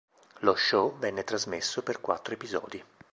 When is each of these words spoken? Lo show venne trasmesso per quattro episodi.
Lo 0.39 0.55
show 0.55 0.97
venne 0.97 1.23
trasmesso 1.23 1.83
per 1.83 2.01
quattro 2.01 2.33
episodi. 2.33 2.83